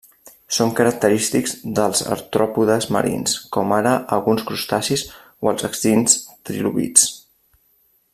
Són 0.55 0.69
característics 0.77 1.51
dels 1.79 1.99
artròpodes 2.15 2.87
marins, 2.95 3.35
com 3.57 3.75
ara 3.77 3.91
alguns 4.17 4.47
crustacis 4.49 5.05
o 5.45 5.51
els 5.53 5.69
extints 5.71 6.17
trilobits. 6.51 7.07